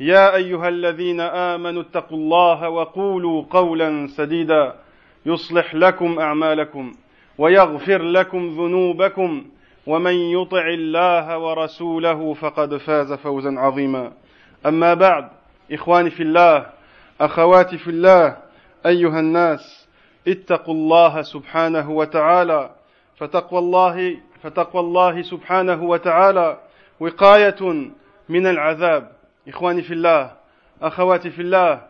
[0.00, 4.74] يا أيها الذين آمنوا اتقوا الله وقولوا قولا سديدا
[5.26, 6.92] يصلح لكم أعمالكم
[7.38, 9.44] ويغفر لكم ذنوبكم
[9.86, 14.12] ومن يطع الله ورسوله فقد فاز فوزا عظيما.
[14.66, 15.28] أما بعد
[15.72, 16.66] إخواني في الله
[17.20, 18.36] أخواتي في الله
[18.86, 19.88] أيها الناس
[20.28, 22.70] اتقوا الله سبحانه وتعالى.
[23.16, 26.58] فتقوى الله فتقوى الله سبحانه وتعالى
[27.00, 27.90] وقاية
[28.28, 29.19] من العذاب.
[29.50, 30.32] إخواني في الله
[30.82, 31.82] أخواتي في الله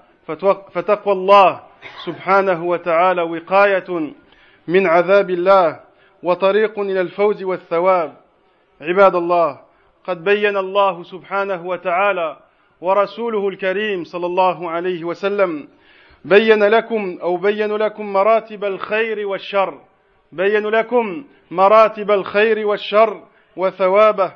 [0.73, 1.61] فتقوى الله
[2.05, 4.13] سبحانه وتعالى وقاية
[4.69, 5.81] من عذاب الله
[6.23, 8.15] وطريق إلى الفوز والثواب.
[8.81, 9.61] عباد الله
[10.05, 12.37] قد بين الله سبحانه وتعالى
[12.81, 15.69] ورسوله الكريم صلى الله عليه وسلم.
[16.25, 19.81] بين لكم أو بين لكم مراتب الخير والشر.
[20.33, 23.23] بين لكم مراتب الخير والشر
[23.57, 24.33] وثوابه.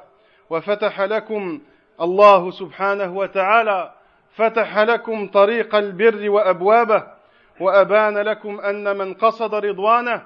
[0.51, 1.61] وفتح لكم
[2.01, 3.93] الله سبحانه وتعالى
[4.35, 7.07] فتح لكم طريق البر وأبوابه
[7.61, 10.23] وأبان لكم أن من قصد رضوانه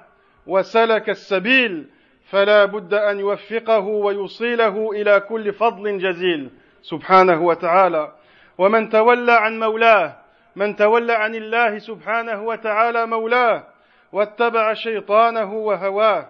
[0.47, 1.89] وسلك السبيل
[2.29, 6.49] فلا بد أن يوفقه ويوصله إلى كل فضل جزيل
[6.81, 8.11] سبحانه وتعالى.
[8.57, 10.15] ومن تولى عن مولاه
[10.55, 13.63] من تولى عن الله سبحانه وتعالى مولاه
[14.11, 16.29] واتبع شيطانه وهواه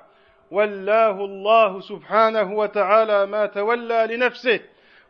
[0.52, 4.60] ولاه الله سبحانه وتعالى ما تولى لنفسه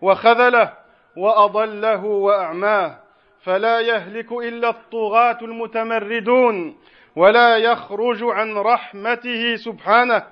[0.02, 0.74] وخذله
[1.16, 3.00] وأضله وأعماه.
[3.42, 6.78] فلا يهلك إلا الطغاة المتمردون
[7.16, 10.24] ولا يخرج عن رحمته سبحانه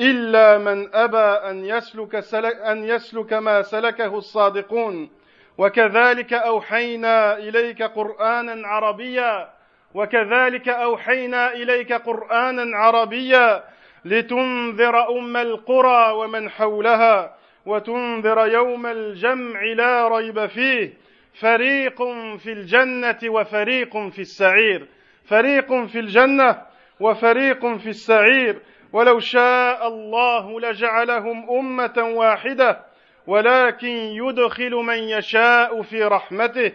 [0.00, 5.10] إلا من أبى أن يسلك, سلك أن يسلك ما سلكه الصادقون.
[5.58, 9.50] وكذلك أوحينا إليك قرآنا عربيا
[9.94, 13.64] وكذلك أوحينا إليك قرآنا عربيا
[14.04, 17.34] لتنذر أم القرى ومن حولها.
[17.66, 20.92] وتنذر يوم الجمع لا ريب فيه.
[21.40, 22.02] فريق
[22.36, 24.86] في الجنة وفريق في السعير.
[25.24, 26.62] فريق في الجنة
[27.00, 28.58] وفريق في السعير.
[28.92, 32.80] ولو شاء الله لجعلهم أمة واحدة.
[33.26, 36.72] ولكن يدخل من يشاء في رحمته.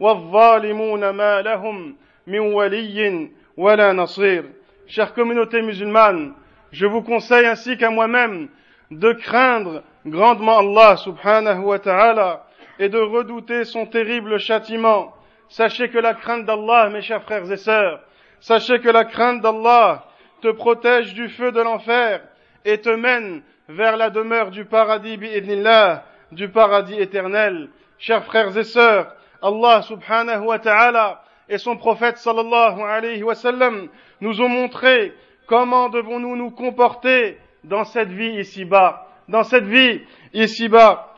[0.00, 4.44] والظالمون ما لهم من ولي ولا نصير.
[4.86, 6.32] Chère communauté musulmane
[6.72, 8.48] je vous conseille ainsi qu'à moi-même
[8.90, 12.46] de craindre grandement Allah subhanahu wa ta'ala
[12.78, 15.14] et de redouter son terrible châtiment.
[15.48, 18.00] Sachez que la crainte d'Allah, mes chers frères et sœurs,
[18.40, 20.04] sachez que la crainte d'Allah
[20.40, 22.20] te protège du feu de l'enfer
[22.64, 27.70] et te mène vers la demeure du paradis bi'idnillah, du paradis éternel.
[27.98, 33.88] Chers frères et sœurs, Allah subhanahu wa ta'ala et son prophète sallallahu alayhi wa sallam
[34.20, 35.14] nous ont montré
[35.46, 40.00] comment devons-nous nous comporter dans cette vie ici-bas dans cette vie
[40.34, 41.14] ici-bas,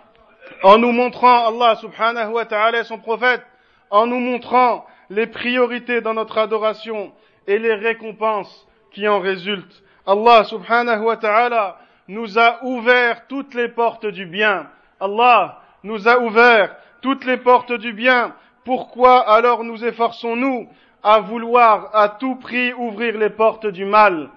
[0.62, 3.42] en nous montrant Allah subhanahu wa ta'ala et son prophète,
[3.90, 7.12] en nous montrant les priorités dans notre adoration
[7.46, 9.82] et les récompenses qui en résultent.
[10.06, 11.78] Allah subhanahu wa ta'ala
[12.08, 14.68] nous a ouvert toutes les portes du bien.
[14.98, 18.34] Allah nous a ouvert toutes les portes du bien.
[18.64, 20.68] Pourquoi alors nous efforçons-nous
[21.02, 24.28] à vouloir à tout prix ouvrir les portes du mal?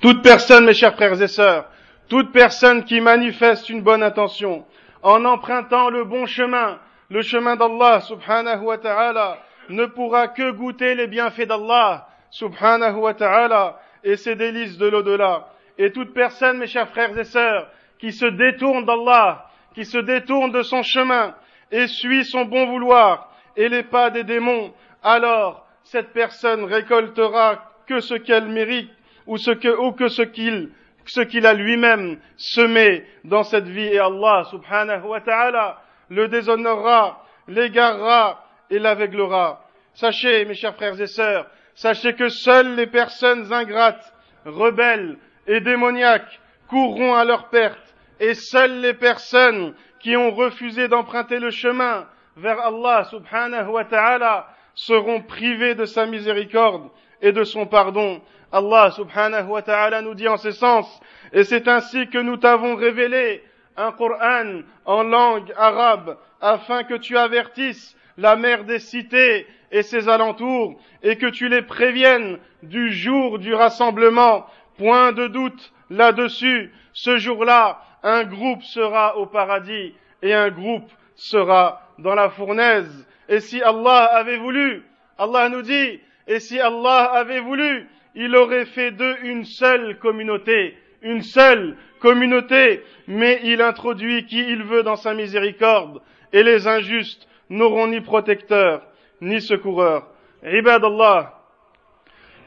[0.00, 1.64] Toute personne, mes chers frères et sœurs,
[2.08, 4.64] toute personne qui manifeste une bonne intention
[5.02, 6.78] en empruntant le bon chemin,
[7.10, 9.38] le chemin d'Allah subhanahu wa ta'ala,
[9.68, 15.48] ne pourra que goûter les bienfaits d'Allah subhanahu wa ta'ala et ses délices de l'au-delà.
[15.78, 17.68] Et toute personne, mes chers frères et sœurs,
[17.98, 21.34] qui se détourne d'Allah, qui se détourne de son chemin
[21.70, 24.72] et suit son bon vouloir et les pas des démons,
[25.02, 28.90] alors cette personne récoltera que ce qu'elle mérite
[29.26, 30.70] ou, ou que ce qu'il
[31.06, 37.24] ce qu'il a lui-même semé dans cette vie et Allah subhanahu wa ta'ala le déshonorera,
[37.48, 39.64] l'égarera et l'aveuglera.
[39.94, 44.12] Sachez, mes chers frères et sœurs, sachez que seules les personnes ingrates,
[44.44, 45.16] rebelles
[45.46, 51.50] et démoniaques courront à leur perte, et seules les personnes qui ont refusé d'emprunter le
[51.50, 52.06] chemin
[52.36, 56.88] vers Allah subhanahu wa ta'ala seront privées de sa miséricorde
[57.20, 58.20] et de son pardon.
[58.52, 61.00] Allah subhanahu wa ta'ala nous dit en ce sens,
[61.32, 63.42] et c'est ainsi que nous t'avons révélé
[63.76, 70.08] un Coran en langue arabe afin que tu avertisses la mer des cités et ses
[70.08, 74.46] alentours et que tu les préviennes du jour du rassemblement.
[74.78, 76.72] Point de doute là-dessus.
[76.92, 83.06] Ce jour-là, un groupe sera au paradis et un groupe sera dans la fournaise.
[83.29, 84.83] Et si Allah avait voulu,
[85.17, 90.77] Allah nous dit, et si Allah avait voulu, il aurait fait d'eux une seule communauté,
[91.01, 96.01] une seule communauté, mais il introduit qui il veut dans sa miséricorde,
[96.33, 98.81] et les injustes n'auront ni protecteur,
[99.21, 100.07] ni secoureur.
[100.43, 101.29] عباد الله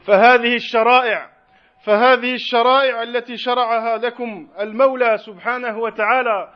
[0.05, 1.29] فهذه الشرائع
[1.85, 6.53] فهذه الشرائع التي شرعها لكم المولى سبحانه وتعالى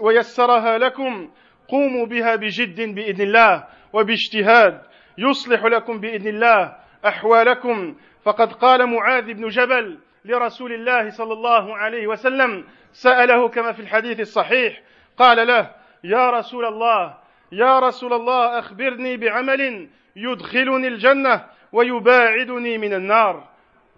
[0.00, 1.30] ويسرها لكم
[1.67, 4.81] قوموا بها بجد بإذن الله وباجتهاد.
[5.17, 6.75] يصلح لكم بإذن الله
[7.05, 7.95] أحوالكم.
[8.23, 14.19] فقد قال معاذ بن جبل لرسول الله صلى الله عليه وسلم سأله كما في الحديث
[14.19, 14.81] الصحيح
[15.17, 15.71] قال له
[16.03, 17.17] يا رسول الله
[17.51, 23.47] يا رسول الله أخبرني بعمل يدخلني الجنة ويباعدني من النار.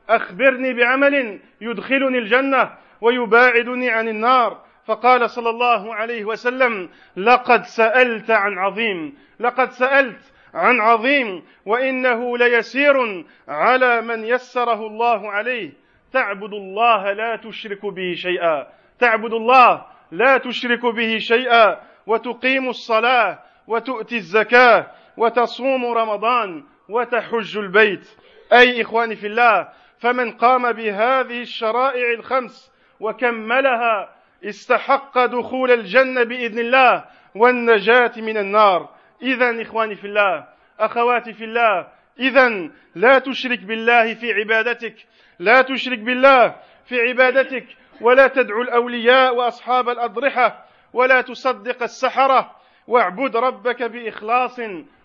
[0.09, 4.61] أخبرني بعمل يدخلني الجنة ويباعدني عن النار.
[4.89, 13.25] فقال صلى الله عليه وسلم لقد سألت عن عظيم لقد سألت عن عظيم وإنه ليسير
[13.47, 15.71] على من يسره الله عليه.
[16.13, 18.67] تعبد الله لا تشرك به شيئا
[18.99, 24.87] تعبد الله لا تشرك به شيئا وتقيم الصلاة وتؤتي الزكاة
[25.17, 28.09] وتصوم رمضان وتحج البيت.
[28.53, 29.69] أي إخواني في الله
[29.99, 37.05] فمن قام بهذه الشرائع الخمس وكملها استحق دخول الجنة بإذن الله
[37.35, 38.89] والنجاة من النار.
[39.21, 40.47] اذا إخواني في الله
[40.79, 41.87] أخواتي في الله
[42.19, 44.95] اذا لا تشرك بالله في عبادتك
[45.39, 46.55] لا تشرك بالله
[46.85, 47.65] في عبادتك
[48.01, 52.55] ولا تدعو الأولياء وأصحاب الأضرحة ولا تصدق السحرة
[52.87, 54.59] واعبد ربك بإخلاص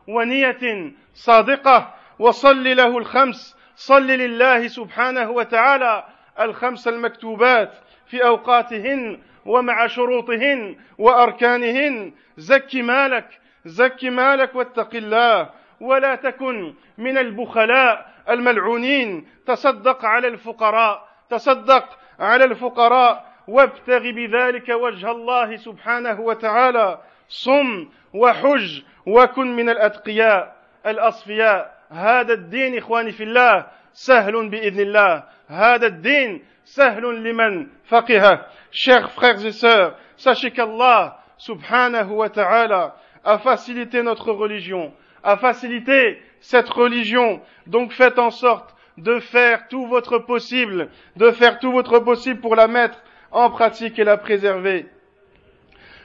[0.09, 6.05] ونية صادقة وصل له الخمس صل لله سبحانه وتعالى
[6.41, 7.73] الخمس المكتوبات.
[8.15, 12.13] في أوقاتهن ومع شروطهن وأركانهن.
[12.37, 15.51] زك مالك زك مالك واتق الله.
[15.81, 19.27] ولا تكن من البخلاء الملعونين.
[19.47, 23.35] تصدق على الفقراء تصدق على الفقراء.
[23.49, 26.99] وابتغ بذلك وجه الله سبحانه وتعالى.
[27.29, 30.57] صم وحج وكن من الأتقياء
[30.87, 31.75] الأصفياء.
[31.91, 33.67] هذا الدين إخواني في الله.
[33.94, 42.12] سهل باذن الله هذا الدين سهل لمن فقهه chers frères et sœurs sachez qu'Allah subhanahu
[42.12, 49.20] wa ta'ala a facilité notre religion a facilité cette religion donc faites en sorte de
[49.20, 53.02] faire tout votre possible de faire tout votre possible pour la mettre
[53.32, 54.86] en pratique et la préserver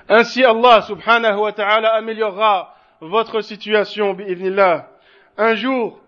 [0.08, 4.88] ainsi Allah subhanahu wa ta'ala améliorera votre situation bi'idhnillah
[5.36, 6.00] un jour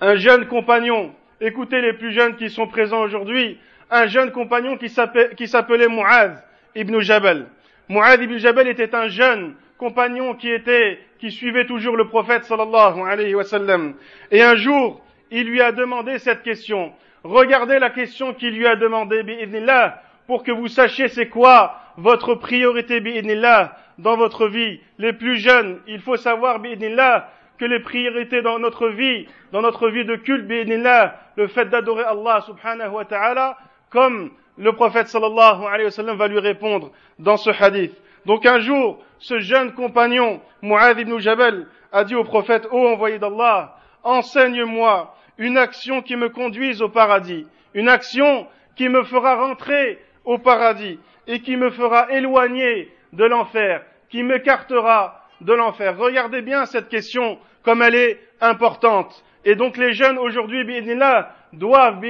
[0.00, 3.58] un jeune compagnon, écoutez les plus jeunes qui sont présents aujourd'hui,
[3.90, 6.38] un jeune compagnon qui s'appelait Mu'adh
[6.74, 7.46] ibn Jabal.
[7.88, 13.02] Mu'adh ibn Jabal était un jeune compagnon qui était, qui suivait toujours le prophète sallallahu
[13.02, 13.94] alayhi wa sallam.
[14.30, 16.92] Et un jour, il lui a demandé cette question.
[17.24, 22.34] Regardez la question qu'il lui a demandé, bi'idnillah, pour que vous sachiez c'est quoi votre
[22.34, 24.80] priorité, bi'idnillah, dans votre vie.
[24.98, 27.28] Les plus jeunes, il faut savoir, bi'idnillah,
[27.60, 32.40] que les priorités dans notre vie, dans notre vie de culte, le fait d'adorer Allah
[32.46, 33.58] subhanahu wa ta'ala,
[33.90, 37.94] comme le prophète sallallahu alayhi wa sallam va lui répondre dans ce hadith.
[38.24, 43.18] Donc un jour, ce jeune compagnon, Mu'adh ibn Jabal, a dit au prophète, ô envoyé
[43.18, 49.98] d'Allah, enseigne-moi une action qui me conduise au paradis, une action qui me fera rentrer
[50.24, 55.98] au paradis et qui me fera éloigner de l'enfer, qui m'écartera de l'enfer.
[55.98, 59.24] Regardez bien cette question comme elle est importante.
[59.44, 62.00] Et donc les jeunes aujourd'hui, bi'idnillah, doivent,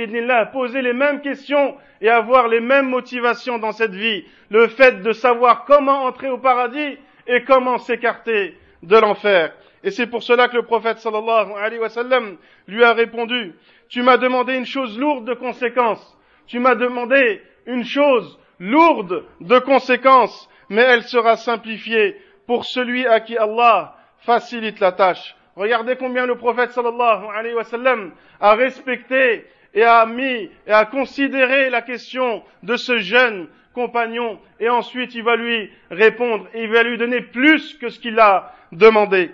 [0.52, 4.24] poser les mêmes questions et avoir les mêmes motivations dans cette vie.
[4.50, 9.52] Le fait de savoir comment entrer au paradis et comment s'écarter de l'enfer.
[9.82, 12.36] Et c'est pour cela que le prophète sallallahu alayhi wa sallam
[12.68, 13.54] lui a répondu,
[13.88, 16.18] tu m'as demandé une chose lourde de conséquences.
[16.46, 22.16] Tu m'as demandé une chose lourde de conséquences, mais elle sera simplifiée
[22.46, 25.34] pour celui à qui Allah facilite la tâche.
[25.60, 30.86] Regardez combien le prophète sallallahu alayhi wa sallam a respecté et a mis et a
[30.86, 36.72] considéré la question de ce jeune compagnon et ensuite il va lui répondre et il
[36.72, 39.32] va lui donner plus que ce qu'il a demandé.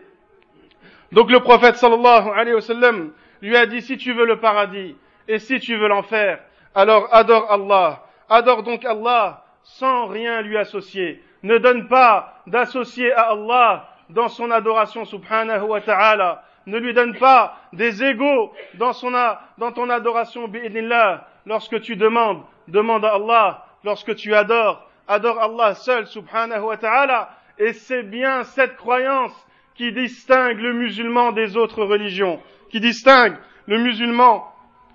[1.12, 4.96] Donc le prophète sallallahu alayhi wa sallam lui a dit si tu veux le paradis
[5.28, 6.40] et si tu veux l'enfer,
[6.74, 8.02] alors adore Allah.
[8.28, 11.22] Adore donc Allah sans rien lui associer.
[11.44, 16.42] Ne donne pas d'associer à Allah dans son adoration subhanahu wa ta'ala.
[16.66, 19.12] Ne lui donne pas des égaux dans, son,
[19.58, 21.26] dans ton adoration bi'idnillah.
[21.46, 23.64] Lorsque tu demandes, demande à Allah.
[23.84, 27.30] Lorsque tu adores, adore Allah seul subhanahu wa ta'ala.
[27.58, 29.32] Et c'est bien cette croyance
[29.76, 33.36] qui distingue le musulman des autres religions, qui distingue
[33.66, 34.44] le musulman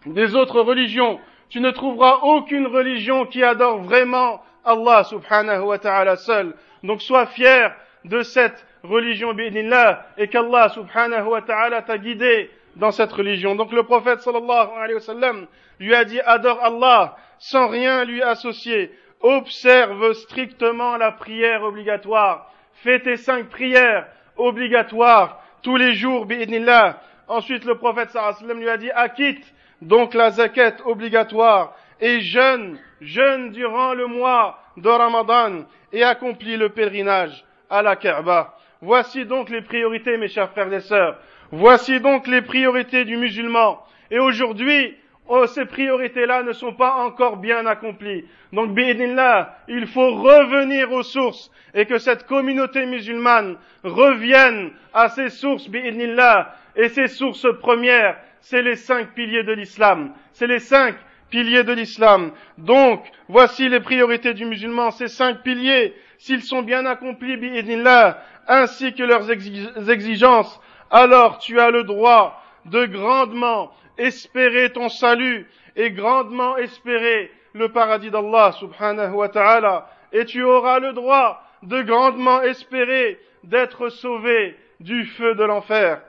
[0.06, 1.20] des autres religions.
[1.50, 6.56] Tu ne trouveras aucune religion qui adore vraiment Allah subhanahu wa ta'ala seul.
[6.84, 7.76] Donc sois fier
[8.06, 13.56] de cette religion bi'idnillah et qu'Allah subhanahu wa ta'ala t'a guidé dans cette religion.
[13.56, 15.48] Donc le prophète sallallahu alayhi wa sallam
[15.80, 18.92] lui a dit adore Allah sans rien lui associer.
[19.22, 22.52] Observe strictement la prière obligatoire.
[22.76, 24.08] Fais tes cinq prières
[24.38, 27.00] obligatoires tous les jours bi'idnillah.
[27.28, 31.76] Ensuite le prophète sallallahu alayhi wa sallam lui a dit acquitte donc la zakat obligatoire
[32.00, 38.56] et jeûne, jeûne durant le mois de Ramadan et accomplis le pèlerinage à la Kaaba.
[38.84, 41.20] Voici donc les priorités, mes chers frères et sœurs.
[41.52, 43.80] Voici donc les priorités du musulman.
[44.10, 44.96] Et aujourd'hui,
[45.28, 48.26] oh, ces priorités-là ne sont pas encore bien accomplies.
[48.52, 55.30] Donc, bi'idnillah, il faut revenir aux sources et que cette communauté musulmane revienne à ses
[55.30, 56.56] sources, bi'idnillah.
[56.76, 60.12] Et ses sources premières, c'est les cinq piliers de l'islam.
[60.34, 60.96] C'est les cinq
[61.32, 62.32] piliers de l'islam.
[62.60, 65.96] Donc, voici les priorités du musulman, ces cinq piliers.
[66.20, 70.62] S'ils sont bien accomplis, bi'idnillah, ainsi que leurs exigences,
[70.92, 78.12] alors tu as le droit de grandement espérer ton salut et grandement espérer le paradis
[78.12, 79.90] d'Allah subhanahu wa ta'ala.
[80.14, 86.02] Et tu auras le droit de grandement espérer d'être sauvé du feu de l'enfer.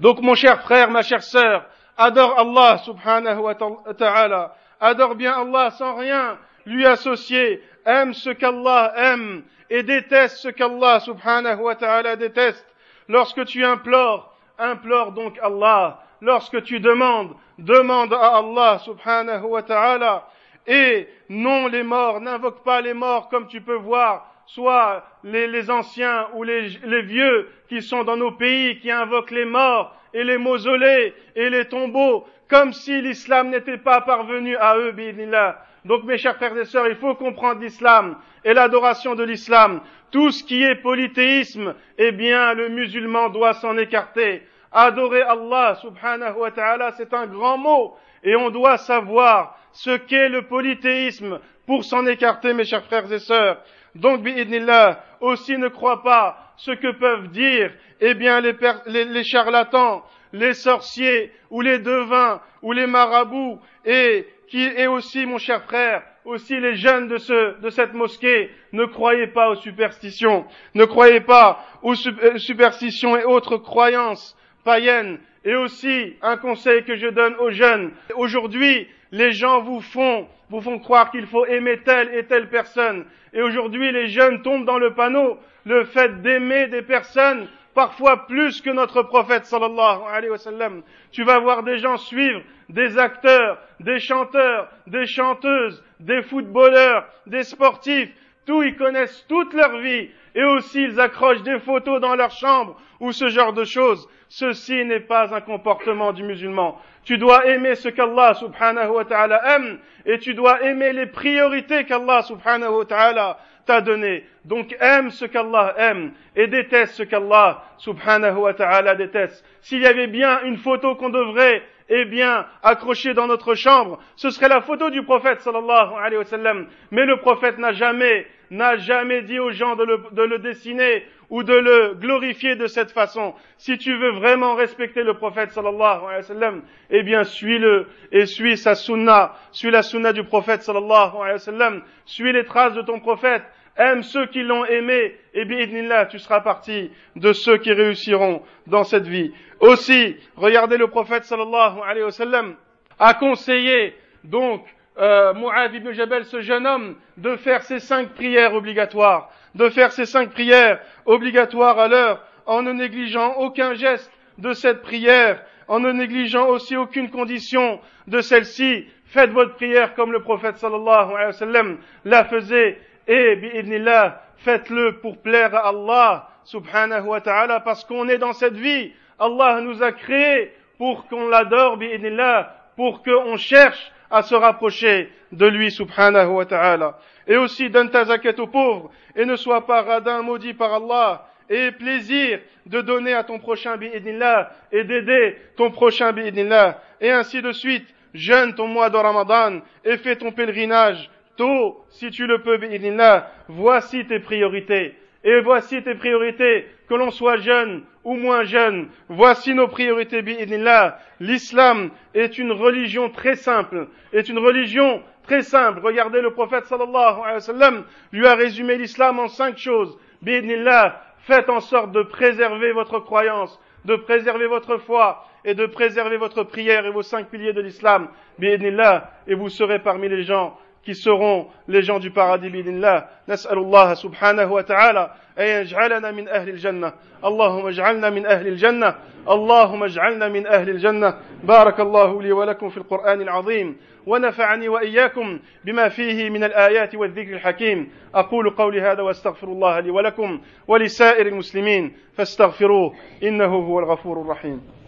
[0.00, 1.66] Donc mon cher frère, ma chère sœur,
[2.00, 3.54] adore Allah subhanahu wa
[3.94, 10.48] ta'ala, adore bien Allah sans rien lui associer, aime ce qu'Allah aime et déteste ce
[10.48, 12.66] qu'Allah subhanahu wa ta'ala déteste.
[13.08, 16.02] Lorsque tu implores, implore donc Allah.
[16.22, 20.26] Lorsque tu demandes, demande à Allah subhanahu wa ta'ala.
[20.66, 26.28] Et non les morts, n'invoque pas les morts comme tu peux voir, soit les, anciens
[26.34, 30.38] ou les, les, vieux qui sont dans nos pays, qui invoquent les morts et les
[30.38, 35.64] mausolées et les tombeaux, comme si l'islam n'était pas parvenu à eux, bidnillah.
[35.84, 39.80] Donc mes chers frères et sœurs, il faut comprendre l'islam et l'adoration de l'islam.
[40.10, 44.42] Tout ce qui est polythéisme, eh bien le musulman doit s'en écarter.
[44.72, 50.28] Adorer Allah subhanahu wa ta'ala, c'est un grand mot et on doit savoir ce qu'est
[50.28, 53.62] le polythéisme pour s'en écarter, mes chers frères et sœurs.
[53.94, 60.54] Donc, bi'idnillah, aussi ne crois pas ce que peuvent dire, eh bien, les, charlatans, les
[60.54, 66.76] sorciers, ou les devins, ou les marabouts, et qui aussi, mon cher frère, aussi les
[66.76, 70.44] jeunes de, de cette mosquée, ne croyez pas aux superstitions,
[70.74, 75.18] ne croyez pas aux euh, superstitions et autres croyances païennes.
[75.44, 80.60] Et aussi, un conseil que je donne aux jeunes, aujourd'hui, les gens vous font, vous
[80.60, 83.06] font croire qu'il faut aimer telle et telle personne.
[83.32, 88.60] Et aujourd'hui, les jeunes tombent dans le panneau, le fait d'aimer des personnes parfois plus
[88.60, 90.82] que notre prophète sallallahu alayhi wa sallam.
[91.12, 97.44] Tu vas voir des gens suivre des acteurs, des chanteurs, des chanteuses, des footballeurs, des
[97.44, 98.10] sportifs,
[98.46, 102.80] tout, ils connaissent toute leur vie, et aussi ils accrochent des photos dans leur chambre,
[103.00, 104.08] ou ce genre de choses.
[104.28, 106.78] Ceci n'est pas un comportement du musulman.
[107.04, 111.84] Tu dois aimer ce qu'Allah subhanahu wa ta'ala aime, et tu dois aimer les priorités
[111.84, 114.24] qu'Allah subhanahu wa ta'ala t'a donné.
[114.44, 119.44] Donc aime ce qu'Allah aime et déteste ce qu'Allah subhanahu wa ta'ala déteste.
[119.62, 124.30] S'il y avait bien une photo qu'on devrait eh bien, accrocher dans notre chambre, ce
[124.30, 126.68] serait la photo du prophète sallallahu alayhi wa sallam.
[126.92, 131.04] Mais le prophète n'a jamais, n'a jamais dit aux gens de le, de le dessiner
[131.30, 133.34] ou de le glorifier de cette façon.
[133.56, 138.26] Si tu veux vraiment respecter le prophète sallallahu alayhi wa sallam, eh bien, suis-le et
[138.26, 142.74] suis sa sunna, suis la sunna du prophète sallallahu alayhi wa sallam, suis les traces
[142.74, 143.44] de ton prophète,
[143.76, 148.82] aime ceux qui l'ont aimé, et bi'idnillah, tu seras parti de ceux qui réussiront dans
[148.82, 149.32] cette vie.
[149.60, 152.56] Aussi, regardez le prophète sallallahu alayhi wa sallam,
[152.98, 154.66] a conseillé donc
[155.00, 159.92] euh, Mu'adh ibn Jabal, ce jeune homme, de faire ses cinq prières obligatoires, de faire
[159.92, 165.80] ses cinq prières obligatoires à l'heure en ne négligeant aucun geste de cette prière, en
[165.80, 168.86] ne négligeant aussi aucune condition de celle-ci.
[169.06, 172.78] Faites votre prière comme le prophète sallallahu alayhi wa sallam la faisait
[173.08, 178.56] et bi'idnillah, faites-le pour plaire à Allah subhanahu wa ta'ala parce qu'on est dans cette
[178.56, 178.92] vie.
[179.18, 185.46] Allah nous a créés pour qu'on l'adore bi'idnillah, pour qu'on cherche à se rapprocher de
[185.46, 186.98] lui subhanahu wa ta'ala.
[187.26, 191.26] Et aussi donne ta zakat aux pauvres et ne sois pas radin maudit par Allah
[191.48, 197.42] et plaisir de donner à ton prochain bi'idnillah et d'aider ton prochain bi'idnillah et ainsi
[197.42, 197.86] de suite.
[198.12, 203.30] Jeûne ton mois de Ramadan et fais ton pèlerinage tôt si tu le peux bi'idnillah.
[203.46, 204.96] Voici tes priorités.
[205.22, 208.88] Et voici tes priorités, que l'on soit jeune ou moins jeune.
[209.08, 210.98] Voici nos priorités bi'idnillah.
[211.20, 215.80] L'islam est une religion très simple, est une religion très simple.
[215.84, 219.98] Regardez le prophète sallallahu alayhi wa sallam lui a résumé l'islam en cinq choses.
[220.22, 226.16] Bi'idnillah, faites en sorte de préserver votre croyance, de préserver votre foi et de préserver
[226.16, 228.08] votre prière et vos cinq piliers de l'islam,
[228.38, 233.08] bi'idnillah, et vous serez parmi les gens qui seront les gens du paradis bi'idnillah.
[233.28, 236.92] نسأل الله سبحانه وتعالى أن يجعلنا من أهل الجنة
[237.24, 238.94] اللهم اجعلنا من أهل الجنة
[239.28, 245.88] اللهم اجعلنا من أهل الجنة بارك الله لي ولكم في القرآن العظيم ونفعني وإياكم بما
[245.88, 252.94] فيه من الآيات والذكر الحكيم أقول قولي هذا واستغفر الله لي ولكم ولسائر المسلمين فاستغفروه
[253.22, 254.79] إنه هو الغفور الرحيم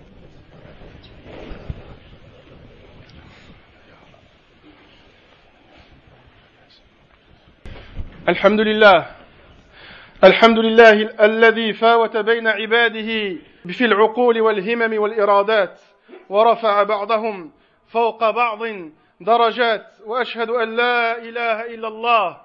[8.28, 9.06] الحمد لله
[10.24, 13.36] الحمد لله الذي فاوت بين عباده
[13.68, 15.80] في العقول والهمم والإرادات
[16.28, 17.52] ورفع بعضهم
[17.88, 18.58] فوق بعض
[19.20, 22.36] درجات وأشهد أن لا إله إلا الله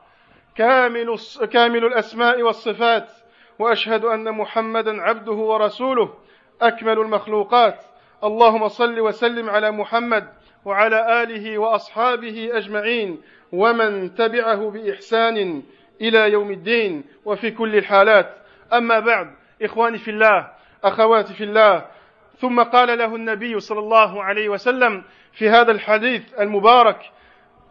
[0.56, 1.18] كامل
[1.52, 3.12] كامل الأسماء والصفات
[3.60, 6.14] وأشهد أن محمدا عبده ورسوله
[6.62, 7.84] أكمل المخلوقات.
[8.24, 10.28] اللهم صل وسلم على محمد
[10.66, 13.22] وعلى آله وأصحابه أجمعين.
[13.52, 15.64] ومن تبعه بإحسان
[16.02, 18.38] إلى يوم الدين وفي كل الحالات.
[18.74, 20.52] أما بعد إخواني في الله
[20.84, 21.86] أخواتي في الله
[22.38, 27.00] ثم قال له النبي صلى الله عليه وسلم في هذا الحديث المبارك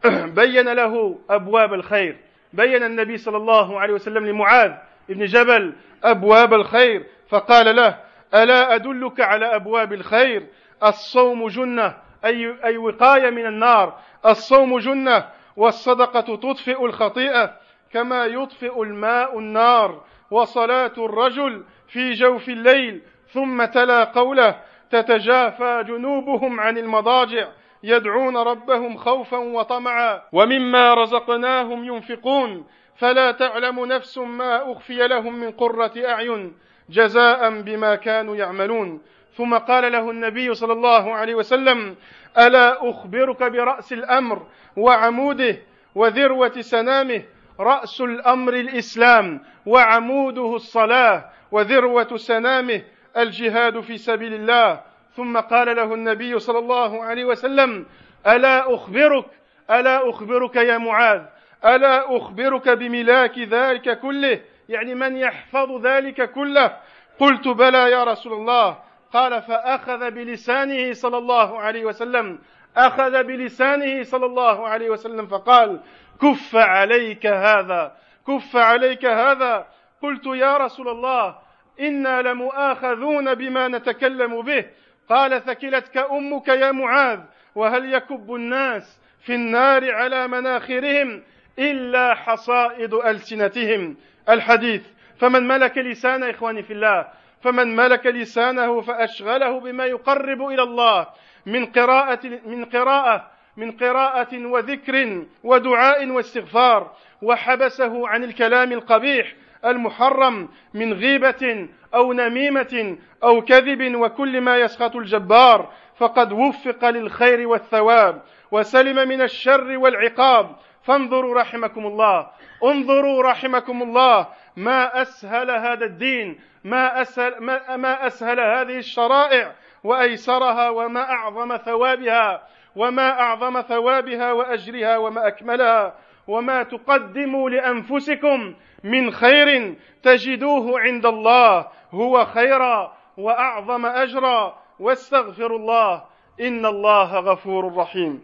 [0.41, 2.17] بين له أبواب الخير.
[2.53, 4.73] بين النبي صلى الله عليه وسلم لمعاذ
[5.09, 7.99] بن جبل أبواب الخير فقال له
[8.35, 10.47] ألا أدلك على أبواب الخير؟
[10.85, 13.99] الصوم جنة أي أي وقاية من النار.
[14.27, 17.57] الصوم جنة والصدقة تطفئ الخطيئة
[17.93, 26.79] كما يطفئ الماء النار وصلاة الرجل في جوف الليل ثم تلا قوله تتجافى جنوبهم عن
[26.79, 27.49] المضاجع
[27.83, 32.67] يدعون ربهم خوفا وطمعا ومما رزقناهم ينفقون.
[32.97, 36.57] فلا تعلم نفس ما أخفي لهم من قرة أعين
[36.91, 39.03] جزاء بما كانوا يعملون.
[39.37, 41.97] ثم قال له النبي صلى الله عليه وسلم
[42.39, 44.47] ألا أخبرك برأس الأمر
[44.77, 45.57] وعموده
[45.95, 47.23] وذروة سنامه؟
[47.61, 52.83] رأس الأمر الإسلام وعموده الصلاة وذروة سنامه
[53.17, 54.81] الجهاد في سبيل الله.
[55.17, 57.87] ثم قال له النبي صلى الله عليه وسلم
[58.27, 59.25] ألا أخبرك
[59.71, 61.23] ألا أخبرك يا معاذ
[61.65, 66.77] ألا أخبرك بملاك ذلك كله؟ يعني من يحفظ ذلك كله؟
[67.19, 68.86] قلت بلى يا رسول الله.
[69.17, 72.39] قال فأخذ بلسانه صلى الله عليه وسلم.
[72.77, 75.81] أخذ بلسانه صلى الله عليه وسلم فقال
[76.23, 79.67] كف عليك هذا كف عليك هذا.
[80.03, 81.39] قلت يا رسول الله
[81.81, 84.65] إنا لمؤاخذون بما نتكلم به.
[85.09, 87.21] قال ثكلتك أمك يا معاذ
[87.55, 91.23] وهل يكب الناس في النار على مناخرهم
[91.59, 93.97] إلا حصائد ألسنتهم.
[94.29, 94.87] الحديث.
[95.21, 97.07] فمن ملك لسانه إخواني في الله
[97.41, 101.07] فمن ملك لسانه فأشغله بما يقرب إلى الله
[101.47, 110.93] من قراءة من قراءة من قراءة وذكر ودعاء واستغفار وحبسه عن الكلام القبيح المحرم من
[110.93, 119.23] غيبة أو نميمة أو كذب وكل ما يسخط الجبار فقد وفق للخير والثواب وسلم من
[119.23, 120.57] الشر والعقاب.
[120.83, 122.27] فانظروا رحمكم الله
[122.65, 130.71] انظروا رحمكم الله ما أسهل هذا الدين ما أسهل ما, ما أسهل هذه الشرائع وأيسرها
[130.71, 132.43] وما أعظم ثوابها
[132.77, 135.95] وما أعظم ثوابها وأجرها وما أكملها
[136.29, 146.05] وما تقدموا لأنفسكم من خير تجدوه عند الله هو خيرا وأعظم أجرا واستغفر الله
[146.41, 148.21] إن الله غفور رحيم.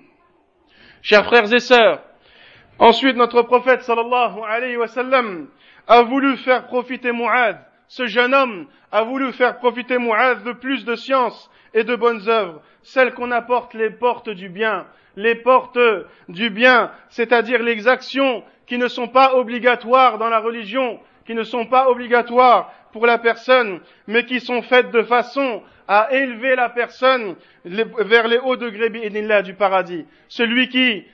[1.03, 1.99] Chers frères et sœurs,
[2.79, 5.49] ensuite notre prophète sallallahu alayhi wa sallam
[5.87, 7.59] a voulu faire profiter Mu'ad
[7.92, 12.27] ce jeune homme a voulu faire profiter Mu'adh de plus de science et de bonnes
[12.27, 15.79] œuvres, celles qu'on apporte les portes du bien, les portes
[16.31, 21.42] du bien, c'est-à-dire les actions qui ne sont pas obligatoires dans la religion, qui ne
[21.42, 26.71] sont pas obligatoires pour la personne, mais qui sont faites de façon à élever la
[26.71, 28.88] personne vers les hauts degrés
[29.42, 30.07] du paradis.
[30.29, 31.05] Celui qui,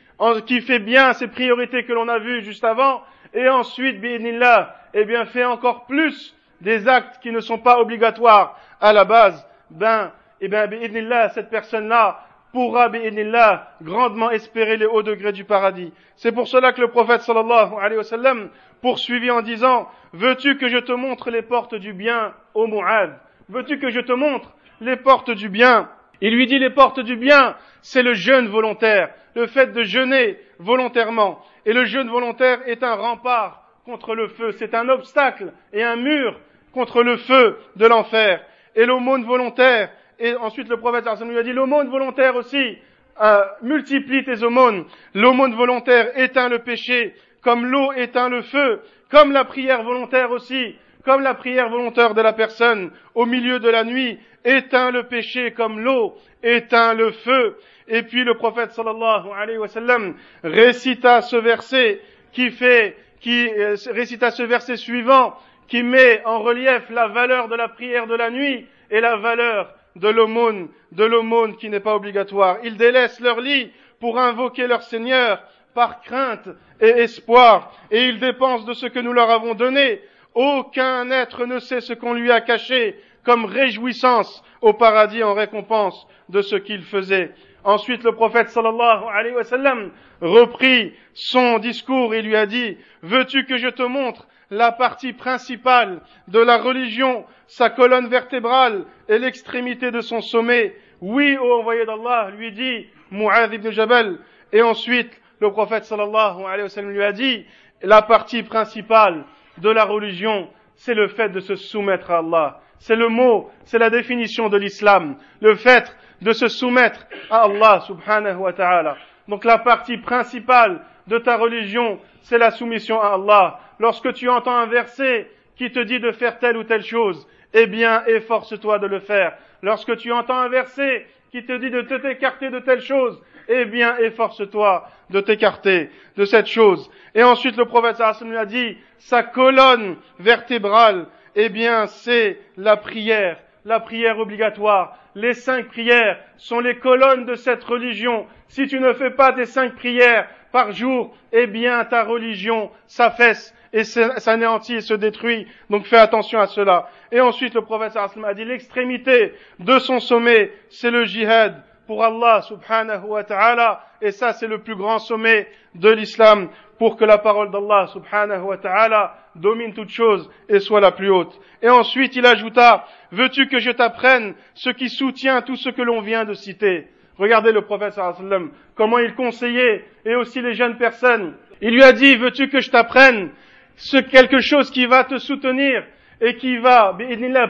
[0.47, 3.03] qui fait bien ses priorités que l'on a vues juste avant,
[3.35, 8.59] et ensuite, bi'idnillah, eh bien, fait encore plus des actes qui ne sont pas obligatoires
[8.81, 15.03] à la base, ben, eh bien, bi'idnillah, cette personne-là pourra, bi'idnillah, grandement espérer les hauts
[15.03, 15.93] degrés du paradis.
[16.17, 18.49] C'est pour cela que le prophète sallallahu alayhi wa sallam
[18.81, 23.19] poursuivit en disant, veux-tu que je te montre les portes du bien, ô Mu'ad?
[23.49, 25.89] Veux-tu que je te montre les portes du bien?
[26.21, 30.39] Il lui dit les portes du bien, c'est le jeûne volontaire, le fait de jeûner
[30.59, 31.45] volontairement.
[31.65, 35.97] Et le jeûne volontaire est un rempart contre le feu, c'est un obstacle et un
[35.97, 36.39] mur
[36.73, 38.45] contre le feu de l'enfer.
[38.75, 42.79] Et l'aumône volontaire, et ensuite le prophète lui a dit l'aumône volontaire aussi,
[43.21, 44.85] euh, multiplie tes aumônes.
[45.15, 50.77] L'aumône volontaire éteint le péché, comme l'eau éteint le feu, comme la prière volontaire aussi,
[51.05, 55.53] comme la prière volontaire de la personne au milieu de la nuit éteint le péché
[55.53, 57.59] comme l'eau éteint le feu.
[57.89, 62.01] Et puis le prophète sallallahu alayhi wa sallam récita ce verset
[62.33, 65.35] qui fait, qui euh, récita ce verset suivant
[65.69, 69.75] qui met en relief la valeur de la prière de la nuit et la valeur
[69.97, 72.59] de l'aumône, de l'aumône qui n'est pas obligatoire.
[72.65, 75.43] Ils délaissent leur lit pour invoquer leur Seigneur
[75.75, 76.49] par crainte
[76.81, 80.01] et espoir, et ils dépensent de ce que nous leur avons donné.
[80.41, 86.07] Aucun être ne sait ce qu'on lui a caché comme réjouissance au paradis en récompense
[86.29, 87.33] de ce qu'il faisait.
[87.65, 93.47] Ensuite, le prophète sallallahu alayhi wa sallam reprit son discours et lui a dit, veux-tu
[93.47, 99.91] que je te montre la partie principale de la religion, sa colonne vertébrale et l'extrémité
[99.91, 100.73] de son sommet?
[101.01, 104.21] Oui, ô envoyé d'Allah, lui dit Mu'adh ibn Jabal.
[104.53, 107.45] Et ensuite, le prophète sallallahu alayhi wa sallam lui a dit,
[107.83, 109.25] la partie principale
[109.61, 112.61] de la religion, c'est le fait de se soumettre à Allah.
[112.79, 115.17] C'est le mot, c'est la définition de l'islam.
[115.41, 118.97] Le fait de se soumettre à Allah subhanahu wa ta'ala.
[119.27, 123.61] Donc la partie principale de ta religion, c'est la soumission à Allah.
[123.79, 127.67] Lorsque tu entends un verset qui te dit de faire telle ou telle chose, eh
[127.67, 129.37] bien, efforce-toi de le faire.
[129.63, 133.97] Lorsque tu entends un verset qui te dit de t'écarter de telle chose, eh bien,
[133.99, 136.91] efforce-toi de t'écarter de cette chose.
[137.15, 142.77] Et ensuite, le prophète sallallahu lui a dit, sa colonne vertébrale, eh bien, c'est la
[142.77, 144.99] prière, la prière obligatoire.
[145.15, 148.27] Les cinq prières sont les colonnes de cette religion.
[148.49, 153.55] Si tu ne fais pas tes cinq prières par jour, eh bien, ta religion s'affaisse
[153.73, 155.47] et s'anéantit et se détruit.
[155.71, 156.91] Donc fais attention à cela.
[157.13, 162.43] Et ensuite, le prophète a dit l'extrémité de son sommet, c'est le jihad pour Allah
[162.43, 163.81] subhanahu wa ta'ala.
[164.03, 168.43] Et ça, c'est le plus grand sommet de l'islam pour que la parole d'Allah subhanahu
[168.43, 171.41] wa ta'ala domine toute chose et soit la plus haute.
[171.63, 176.03] Et ensuite, il ajouta, veux-tu que je t'apprenne ce qui soutient tout ce que l'on
[176.03, 176.89] vient de citer?
[177.17, 181.35] Regardez le prophète sallam, comment il conseillait, et aussi les jeunes personnes.
[181.63, 183.31] Il lui a dit, veux-tu que je t'apprenne
[183.77, 185.85] ce quelque chose qui va te soutenir
[186.21, 186.97] et qui va,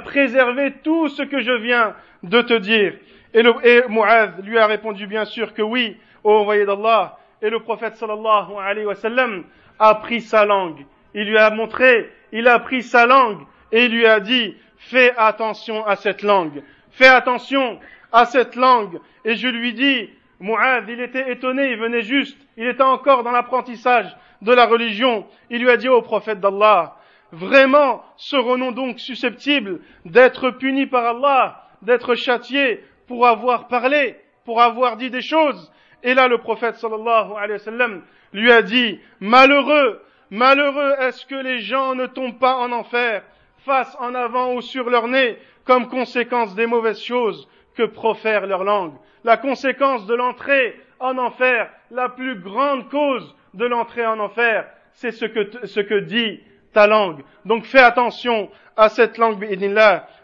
[0.05, 2.94] préserver tout ce que je viens de te dire?
[3.38, 3.83] Et,
[4.42, 7.18] lui a répondu bien sûr que oui, au envoyé d'Allah.
[7.40, 9.44] Et le prophète sallallahu alayhi wa sallam
[9.79, 10.85] a pris sa langue.
[11.14, 15.14] Il lui a montré, il a pris sa langue et il lui a dit, fais
[15.16, 16.62] attention à cette langue.
[16.90, 17.79] Fais attention
[18.12, 18.98] à cette langue.
[19.24, 23.33] Et je lui dis, Mu'adh, il était étonné, il venait juste, il était encore dans
[23.33, 26.96] l'apprentissage de la religion, il lui a dit au prophète d'Allah,
[27.33, 34.97] vraiment serons-nous donc susceptibles d'être punis par Allah, d'être châtiés pour avoir parlé, pour avoir
[34.97, 40.01] dit des choses Et là le prophète sallallahu alayhi wa sallam lui a dit, malheureux,
[40.31, 43.23] malheureux est-ce que les gens ne tombent pas en enfer,
[43.64, 48.64] face en avant ou sur leur nez, comme conséquence des mauvaises choses que profère leur
[48.64, 48.94] langue.
[49.25, 55.12] La conséquence de l'entrée en enfer, la plus grande cause de l'entrée en enfer, c'est
[55.12, 56.40] ce que, ce que dit
[56.73, 57.23] ta langue.
[57.44, 59.42] Donc fais attention à cette langue.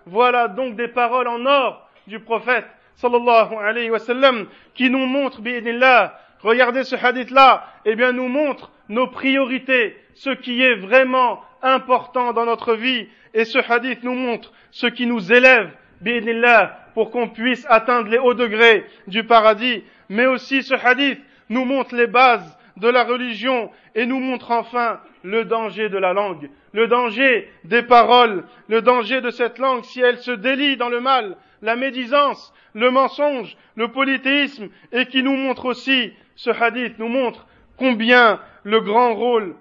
[0.07, 5.40] Voilà donc des paroles en or du prophète, sallallahu alayhi wa sallam, qui nous montrent,
[5.40, 12.32] bi'idnillah, regardez ce hadith-là, eh bien nous montre nos priorités, ce qui est vraiment important
[12.32, 17.28] dans notre vie, et ce hadith nous montre ce qui nous élève, bi'idnillah, pour qu'on
[17.28, 22.56] puisse atteindre les hauts degrés du paradis, mais aussi ce hadith nous montre les bases
[22.76, 27.82] de la religion et nous montre enfin le danger de la langue, le danger des
[27.82, 32.53] paroles, le danger de cette langue si elle se délie dans le mal, la médisance,
[32.74, 37.46] le mensonge, le polythéisme, et qui nous montre aussi, ce hadith nous montre
[37.79, 39.57] combien le grand rôle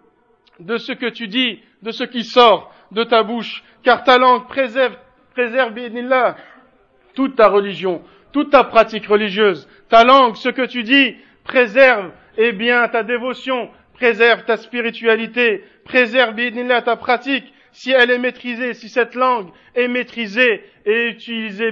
[0.59, 4.47] de ce que tu dis, de ce qui sort de ta bouche, car ta langue
[4.47, 4.97] préserve,
[5.33, 5.73] préserve,
[7.15, 8.01] toute ta religion,
[8.33, 13.69] toute ta pratique religieuse, ta langue, ce que tu dis, préserve, eh bien, ta dévotion,
[13.93, 16.35] préserve ta spiritualité, préserve,
[16.83, 21.71] ta pratique, si elle est maîtrisée, si cette langue est maîtrisée et utilisée,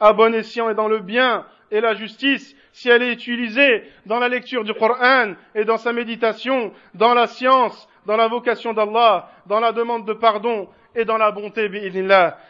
[0.00, 4.18] à bon escient et dans le bien et la justice, si elle est utilisée dans
[4.18, 9.30] la lecture du Coran et dans sa méditation, dans la science, dans la vocation d'Allah,
[9.46, 11.70] dans la demande de pardon et dans la bonté,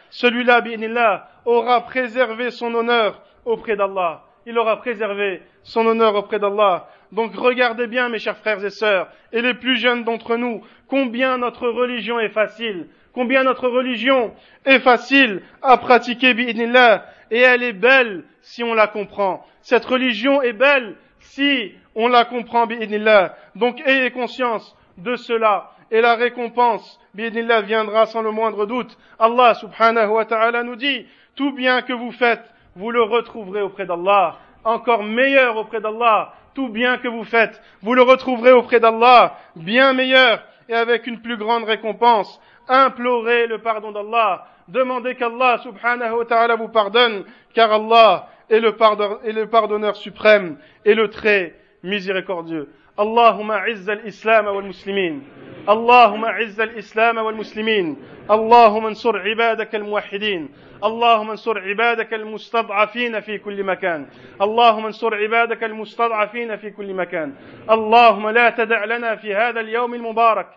[0.09, 4.23] celui-là, aura préservé son honneur auprès d'Allah.
[4.45, 6.87] Il aura préservé son honneur auprès d'Allah.
[7.13, 11.37] Donc regardez bien, mes chers frères et sœurs, et les plus jeunes d'entre nous, combien
[11.37, 14.33] notre religion est facile, combien notre religion
[14.65, 19.45] est facile à pratiquer, et elle est belle si on la comprend.
[19.61, 22.67] Cette religion est belle si on la comprend,
[23.55, 28.97] Donc ayez conscience de cela, et la récompense, viendra sans le moindre doute.
[29.19, 33.85] Allah subhanahu wa ta'ala nous dit, tout bien que vous faites, vous le retrouverez auprès
[33.85, 39.37] d'Allah, encore meilleur auprès d'Allah, tout bien que vous faites, vous le retrouverez auprès d'Allah,
[39.55, 42.39] bien meilleur et avec une plus grande récompense.
[42.67, 48.75] Implorez le pardon d'Allah, demandez qu'Allah subhanahu wa ta'ala vous pardonne, car Allah est le,
[49.47, 52.69] pardonneur, suprême et le très miséricordieux.
[52.97, 55.19] Allahumma izzal islam wal muslimin.
[55.69, 57.97] اللهم اعز الإسلام والمسلمين.
[58.31, 60.49] اللهم انصر عبادك الموحدين.
[60.83, 64.07] اللهم انصر عبادك المستضعفين في كل مكان.
[64.41, 67.33] اللهم انصر عبادك المستضعفين في كل مكان.
[67.71, 70.47] اللهم لا تدع لنا في هذا اليوم المبارك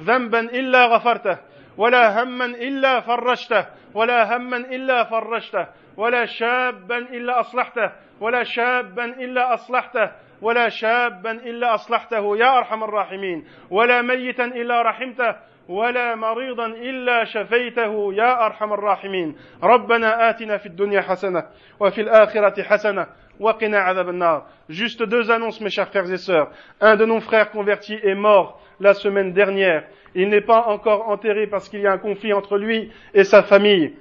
[0.00, 1.38] ذنبا إلا غفرته
[1.76, 9.54] ولا هما إلا فرجته ولا هما إلا فرجته ولا شابا إلا أصلحته ولا شابا إلا
[9.54, 10.10] أصلحته.
[10.41, 15.35] ولا شابا الا اصلحته يا ارحم الراحمين ولا ميتا الا رحمته
[15.69, 21.43] ولا مريضا الا شفيته يا ارحم الراحمين ربنا اتنا في الدنيا حسنه
[21.79, 23.07] وفي الاخره حسنه
[23.39, 26.49] وقنا عذاب النار juste deux annonces mes chers frères et sœurs
[26.81, 29.83] un de nos frères convertis est mort la semaine dernière
[30.15, 33.43] il n'est pas encore enterré parce qu'il y a un conflit entre lui et sa
[33.43, 33.93] famille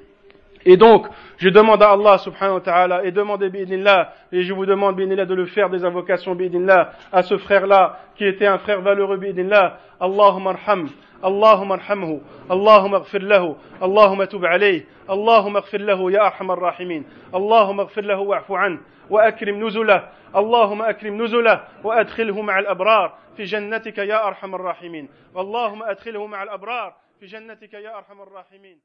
[0.65, 4.65] Et donc, je demande à Allah subhanahu wa ta'ala et demandez bi'idnillah, et je vous
[4.65, 8.81] demande bi'idnillah de le faire des invocations bi'idnillah à ce frère-là, qui était un frère
[8.81, 9.77] valeureux bi'idnillah.
[9.99, 10.89] Allahumma arham,
[11.23, 12.19] Allahumma arhamhu,
[12.49, 18.19] Allahumma اغفر له, Allahumma tub alayh, Allahumma اغفر له ya arhamar rahimin, Allahumma اغفر له
[18.19, 18.79] wa'fu an,
[19.11, 26.27] وأكرم نزله اللهم أكرم نزله وأدخله مع الأبرار في جنتك يا أرحم الراحمين اللهم أدخله
[26.27, 28.81] مع الأبرار في جنتك يا أرحم الراحمين